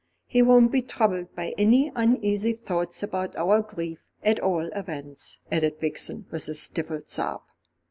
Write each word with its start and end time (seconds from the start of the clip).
He 0.25 0.41
won't 0.41 0.71
be 0.71 0.81
troubled 0.81 1.35
by 1.35 1.53
any 1.59 1.91
uneasy 1.93 2.53
thoughts 2.53 3.03
about 3.03 3.35
our 3.35 3.61
grief, 3.61 3.99
at 4.23 4.39
all 4.39 4.65
events," 4.69 5.37
added 5.51 5.79
Vixen, 5.79 6.25
with 6.31 6.47
a 6.47 6.55
stifled 6.55 7.07
sob. 7.07 7.43